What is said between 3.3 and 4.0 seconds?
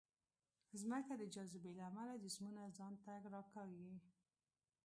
راکاږي.